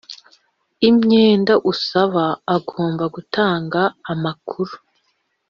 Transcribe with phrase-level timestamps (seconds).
[0.89, 2.23] imyenda usaba
[2.55, 3.81] agomba gutanga
[4.11, 4.73] amakuru